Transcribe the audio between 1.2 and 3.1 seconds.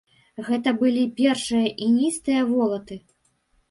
першыя іністыя волаты.